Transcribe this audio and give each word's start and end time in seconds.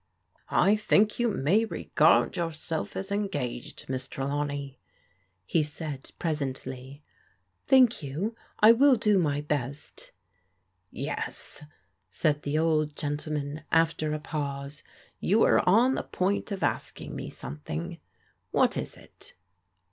"I 0.69 0.75
think 0.75 1.19
you 1.19 1.27
may 1.27 1.63
regard 1.63 2.35
yourself 2.35 2.95
as 2.95 3.11
engaged. 3.11 3.87
Miss 3.87 4.07
Trelawney," 4.07 4.79
he 5.45 5.61
said 5.61 6.09
presently. 6.17 7.03
Thank 7.67 8.01
you, 8.01 8.35
I 8.61 8.71
will 8.71 8.95
do 8.95 9.19
my 9.19 9.41
best." 9.41 10.11
Yes," 10.89 11.63
said 12.09 12.41
the 12.41 12.57
old 12.57 12.95
gentleman, 12.95 13.61
after 13.71 14.11
a 14.11 14.19
pause, 14.19 14.81
*'you 15.19 15.43
are 15.43 15.59
on 15.69 15.93
the 15.93 16.01
point 16.01 16.51
of 16.51 16.63
asking 16.63 17.15
me 17.15 17.29
something. 17.29 17.99
What 18.49 18.77
is 18.77 18.97
it?" 18.97 19.35